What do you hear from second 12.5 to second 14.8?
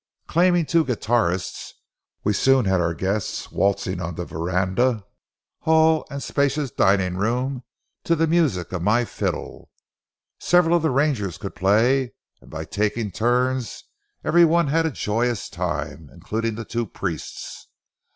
taking turns every one